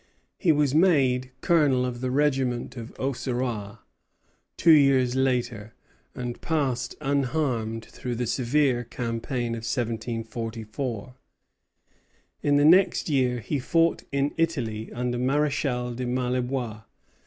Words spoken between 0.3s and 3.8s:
He was made colonel of the regiment of Auxerrois